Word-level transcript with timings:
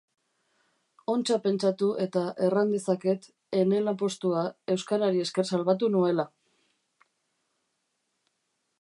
Ontsa 1.15 1.35
pentsatu 1.43 1.89
eta, 2.05 2.23
erran 2.47 2.73
dezaket 2.77 3.29
ene 3.59 3.83
lanpostua 3.89 4.43
euskarari 4.77 5.25
esker 5.27 5.51
salbatu 5.53 5.95
nuela! 5.99 6.27